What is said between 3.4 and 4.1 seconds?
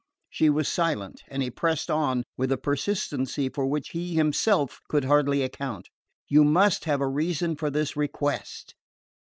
for which